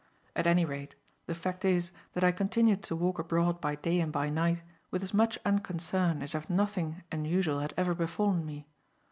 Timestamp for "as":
5.03-5.13, 6.23-6.33